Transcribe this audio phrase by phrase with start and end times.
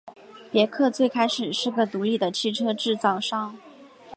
[0.51, 3.55] 别克最开始是个独立的汽车制造商。